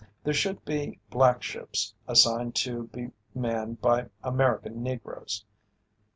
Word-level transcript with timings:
"There 0.23 0.33
should 0.33 0.65
be 0.65 0.99
'black 1.11 1.43
ships' 1.43 1.93
assigned 2.07 2.55
to 2.55 2.87
be 2.87 3.11
manned 3.35 3.81
by 3.81 4.07
American 4.23 4.81
Negroes. 4.81 5.45